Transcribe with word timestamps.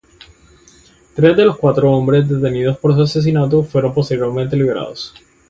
Tres 1.13 1.37
de 1.37 1.45
los 1.45 1.59
cuatro 1.59 1.91
hombres 1.91 2.27
detenidos 2.27 2.75
por 2.79 2.95
su 2.95 3.03
asesinato 3.03 3.63
fueron 3.63 3.93
posteriormente 3.93 4.55
liberados. 4.55 5.13